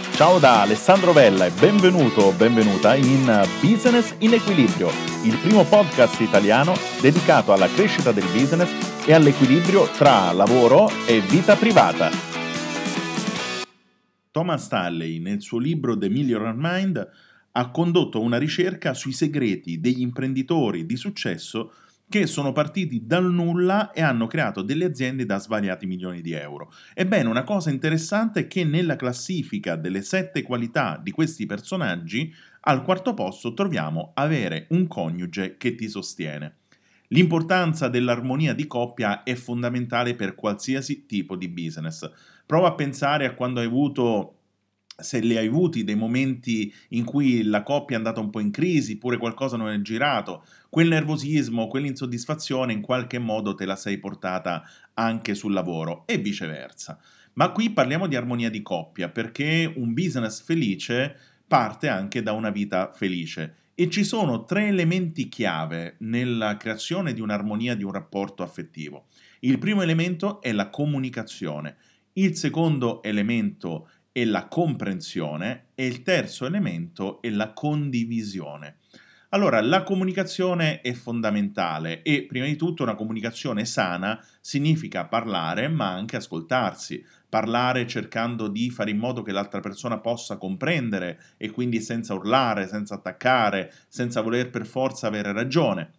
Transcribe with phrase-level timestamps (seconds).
[0.00, 3.24] Ciao da Alessandro Vella e benvenuto o benvenuta in
[3.60, 4.88] Business in Equilibrio,
[5.24, 11.54] il primo podcast italiano dedicato alla crescita del business e all'equilibrio tra lavoro e vita
[11.56, 12.10] privata.
[14.30, 17.10] Thomas Stanley, nel suo libro The Millionaire Mind,
[17.52, 21.72] ha condotto una ricerca sui segreti degli imprenditori di successo
[22.10, 26.72] che sono partiti dal nulla e hanno creato delle aziende da svariati milioni di euro.
[26.92, 32.82] Ebbene, una cosa interessante è che nella classifica delle sette qualità di questi personaggi, al
[32.82, 36.56] quarto posto troviamo avere un coniuge che ti sostiene.
[37.12, 42.10] L'importanza dell'armonia di coppia è fondamentale per qualsiasi tipo di business.
[42.44, 44.39] Prova a pensare a quando hai avuto
[45.02, 48.50] se li hai avuti dei momenti in cui la coppia è andata un po' in
[48.50, 53.98] crisi, pure qualcosa non è girato, quel nervosismo, quell'insoddisfazione in qualche modo te la sei
[53.98, 54.62] portata
[54.94, 56.98] anche sul lavoro e viceversa.
[57.34, 62.50] Ma qui parliamo di armonia di coppia perché un business felice parte anche da una
[62.50, 68.42] vita felice e ci sono tre elementi chiave nella creazione di un'armonia di un rapporto
[68.42, 69.06] affettivo.
[69.40, 71.76] Il primo elemento è la comunicazione,
[72.14, 78.76] il secondo elemento è e la comprensione e il terzo elemento è la condivisione.
[79.32, 85.92] Allora, la comunicazione è fondamentale e prima di tutto una comunicazione sana significa parlare ma
[85.92, 91.80] anche ascoltarsi, parlare cercando di fare in modo che l'altra persona possa comprendere e quindi
[91.80, 95.92] senza urlare, senza attaccare, senza voler per forza avere ragione.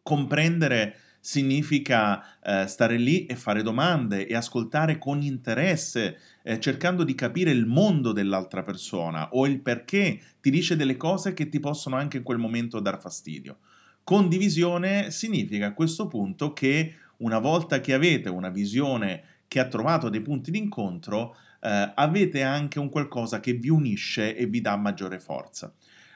[0.00, 7.14] Comprendere significa eh, stare lì e fare domande e ascoltare con interesse, eh, cercando di
[7.14, 11.94] capire il mondo dell'altra persona o il perché ti dice delle cose che ti possono
[11.94, 13.58] anche in quel momento dar fastidio.
[14.02, 20.08] Condivisione significa a questo punto che una volta che avete una visione che ha trovato
[20.08, 25.20] dei punti d'incontro, eh, avete anche un qualcosa che vi unisce e vi dà maggiore
[25.20, 25.72] forza.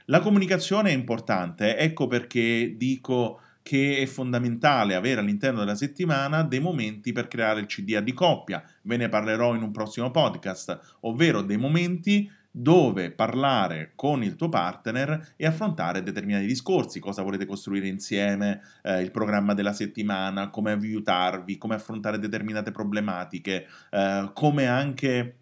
[0.07, 6.61] La comunicazione è importante, ecco perché dico che è fondamentale avere all'interno della settimana dei
[6.61, 8.63] momenti per creare il CDA di coppia.
[8.83, 14.49] Ve ne parlerò in un prossimo podcast, ovvero dei momenti dove parlare con il tuo
[14.49, 20.71] partner e affrontare determinati discorsi, cosa volete costruire insieme, eh, il programma della settimana, come
[20.71, 25.39] aiutarvi, come affrontare determinate problematiche, eh, come anche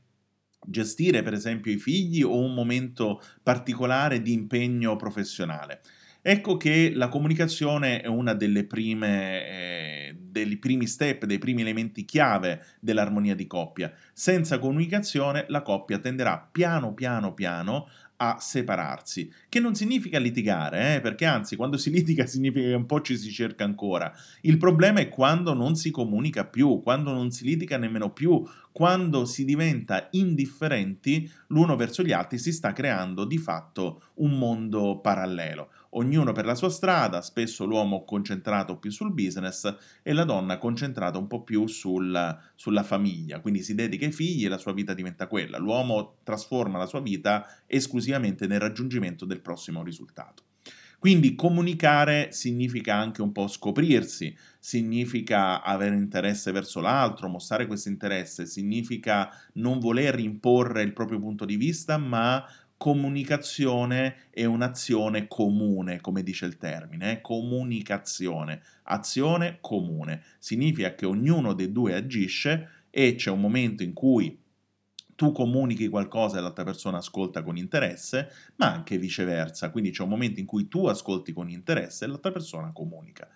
[0.67, 5.83] gestire per esempio i figli o un momento particolare di impegno professionale.
[6.27, 13.35] Ecco che la comunicazione è prime, eh, dei primi step, dei primi elementi chiave dell'armonia
[13.35, 13.93] di coppia.
[14.15, 21.01] Senza comunicazione la coppia tenderà piano piano piano a separarsi, che non significa litigare, eh,
[21.03, 24.11] perché anzi quando si litiga significa che un po' ci si cerca ancora.
[24.43, 28.43] Il problema è quando non si comunica più, quando non si litiga nemmeno più,
[28.73, 35.01] quando si diventa indifferenti l'uno verso gli altri, si sta creando di fatto un mondo
[35.01, 40.59] parallelo ognuno per la sua strada, spesso l'uomo concentrato più sul business e la donna
[40.59, 44.72] concentrata un po' più sul, sulla famiglia, quindi si dedica ai figli e la sua
[44.72, 45.59] vita diventa quella.
[45.59, 50.43] L'uomo trasforma la sua vita esclusivamente nel raggiungimento del prossimo risultato.
[51.05, 58.47] Quindi comunicare significa anche un po' scoprirsi, significa avere interesse verso l'altro, mostrare questo interesse,
[58.47, 62.43] significa non voler imporre il proprio punto di vista, ma
[62.84, 67.21] comunicazione è un'azione comune, come dice il termine, eh?
[67.22, 70.22] comunicazione, azione comune.
[70.39, 74.39] Significa che ognuno dei due agisce e c'è un momento in cui
[75.15, 80.11] tu comunichi qualcosa e l'altra persona ascolta con interesse, ma anche viceversa, quindi c'è un
[80.11, 83.27] momento in cui tu ascolti con interesse e l'altra persona comunica.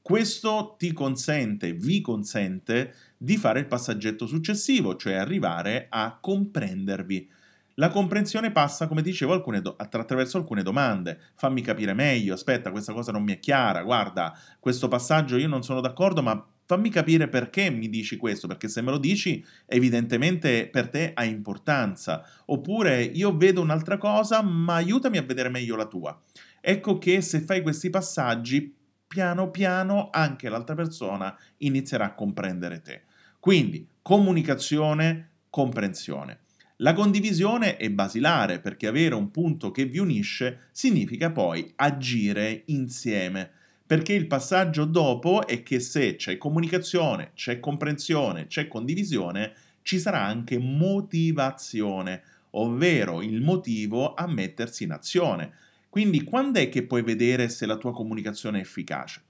[0.00, 7.42] Questo ti consente, vi consente di fare il passaggetto successivo, cioè arrivare a comprendervi
[7.74, 11.18] la comprensione passa, come dicevo, alcune do- attraverso alcune domande.
[11.34, 15.62] Fammi capire meglio, aspetta, questa cosa non mi è chiara, guarda, questo passaggio io non
[15.62, 20.68] sono d'accordo, ma fammi capire perché mi dici questo, perché se me lo dici evidentemente
[20.70, 22.24] per te ha importanza.
[22.46, 26.18] Oppure io vedo un'altra cosa, ma aiutami a vedere meglio la tua.
[26.60, 28.74] Ecco che se fai questi passaggi,
[29.06, 33.02] piano piano anche l'altra persona inizierà a comprendere te.
[33.38, 36.43] Quindi comunicazione, comprensione.
[36.78, 43.48] La condivisione è basilare perché avere un punto che vi unisce significa poi agire insieme.
[43.86, 50.24] Perché il passaggio dopo è che se c'è comunicazione, c'è comprensione, c'è condivisione, ci sarà
[50.24, 55.52] anche motivazione, ovvero il motivo a mettersi in azione.
[55.88, 59.22] Quindi quando è che puoi vedere se la tua comunicazione è efficace?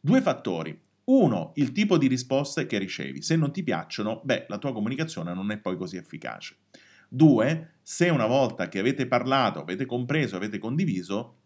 [0.00, 0.76] Due fattori.
[1.04, 3.22] Uno, il tipo di risposte che ricevi.
[3.22, 6.56] Se non ti piacciono, beh, la tua comunicazione non è poi così efficace.
[7.08, 11.36] Due, se una volta che avete parlato, avete compreso, avete condiviso,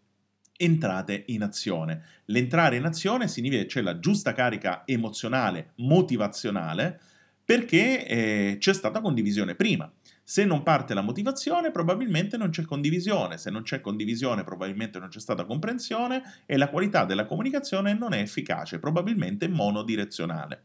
[0.57, 2.03] entrate in azione.
[2.25, 6.99] L'entrare in azione significa che c'è la giusta carica emozionale, motivazionale,
[7.45, 9.91] perché eh, c'è stata condivisione prima.
[10.25, 13.37] Se non parte la motivazione, probabilmente non c'è condivisione.
[13.37, 18.13] Se non c'è condivisione, probabilmente non c'è stata comprensione e la qualità della comunicazione non
[18.13, 20.63] è efficace, probabilmente monodirezionale.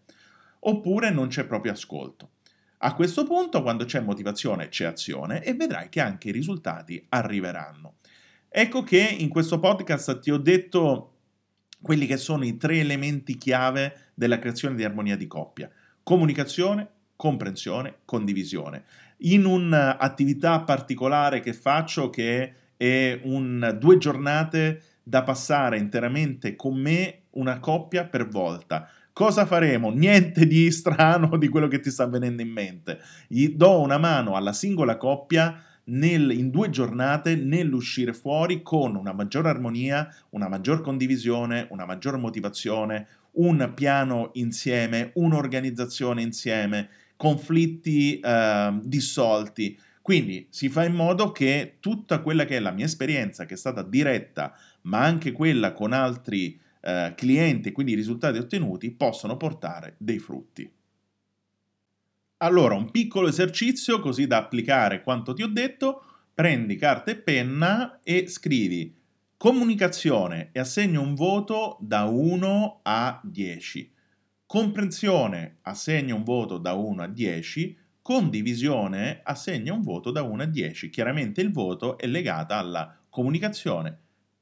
[0.60, 2.30] Oppure non c'è proprio ascolto.
[2.78, 7.96] A questo punto, quando c'è motivazione, c'è azione e vedrai che anche i risultati arriveranno.
[8.48, 11.14] Ecco che in questo podcast ti ho detto
[11.82, 15.70] quelli che sono i tre elementi chiave della creazione di armonia di coppia.
[16.02, 18.84] Comunicazione, comprensione, condivisione.
[19.18, 27.22] In un'attività particolare che faccio che è un, due giornate da passare interamente con me
[27.30, 28.88] una coppia per volta.
[29.18, 29.90] Cosa faremo?
[29.90, 33.00] Niente di strano di quello che ti sta venendo in mente.
[33.26, 39.12] Gli do una mano alla singola coppia nel, in due giornate nell'uscire fuori con una
[39.12, 48.78] maggiore armonia, una maggior condivisione, una maggior motivazione, un piano insieme, un'organizzazione insieme, conflitti eh,
[48.84, 49.76] dissolti.
[50.00, 53.56] Quindi si fa in modo che tutta quella che è la mia esperienza, che è
[53.56, 59.36] stata diretta, ma anche quella con altri eh, clienti e quindi i risultati ottenuti possono
[59.36, 60.70] portare dei frutti.
[62.38, 67.98] Allora, un piccolo esercizio così da applicare quanto ti ho detto, prendi carta e penna
[68.02, 68.94] e scrivi
[69.38, 73.92] comunicazione e assegno un voto da 1 a 10.
[74.44, 80.46] Comprensione assegna un voto da 1 a 10, condivisione assegna un voto da 1 a
[80.46, 80.90] 10.
[80.90, 83.98] Chiaramente il voto è legato alla comunicazione,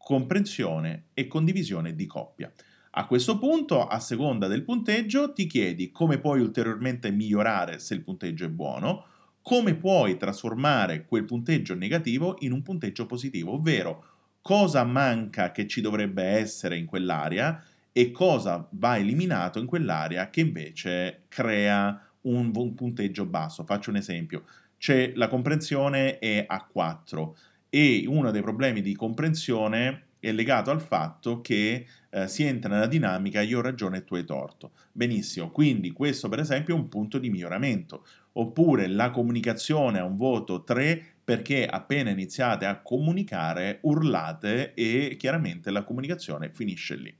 [0.07, 2.53] comprensione e condivisione di coppia.
[2.91, 8.05] A questo punto, a seconda del punteggio, ti chiedi come puoi ulteriormente migliorare se il
[8.05, 9.05] punteggio è buono,
[9.43, 14.05] come puoi trasformare quel punteggio negativo in un punteggio positivo, ovvero
[14.43, 17.61] cosa manca che ci dovrebbe essere in quell'area
[17.91, 23.65] e cosa va eliminato in quell'area che invece crea un, un punteggio basso.
[23.65, 24.45] Faccio un esempio,
[24.79, 27.37] c'è la comprensione è a 4
[27.77, 32.87] e uno dei problemi di comprensione è legato al fatto che eh, si entra nella
[32.87, 34.73] dinamica io ho ragione e tu hai torto.
[34.93, 38.07] Benissimo, quindi questo per esempio è un punto di miglioramento.
[38.33, 45.71] Oppure la comunicazione ha un voto 3 perché appena iniziate a comunicare urlate e chiaramente
[45.71, 47.15] la comunicazione finisce lì.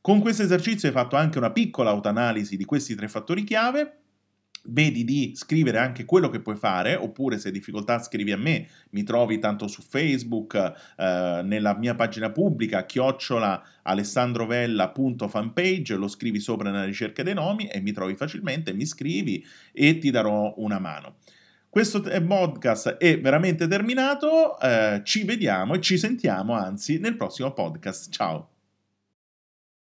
[0.00, 3.99] Con questo esercizio hai fatto anche una piccola autoanalisi di questi tre fattori chiave
[4.64, 8.68] vedi di scrivere anche quello che puoi fare, oppure se hai difficoltà scrivi a me,
[8.90, 16.70] mi trovi tanto su Facebook, eh, nella mia pagina pubblica, chiocciola alessandrovella.fanpage, lo scrivi sopra
[16.70, 21.16] nella ricerca dei nomi e mi trovi facilmente, mi scrivi e ti darò una mano.
[21.70, 28.10] Questo podcast è veramente terminato, eh, ci vediamo e ci sentiamo anzi nel prossimo podcast.
[28.10, 28.49] Ciao!